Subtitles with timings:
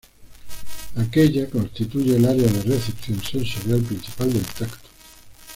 [0.95, 4.89] Aquella constituye el área de recepción sensorial principal del tacto.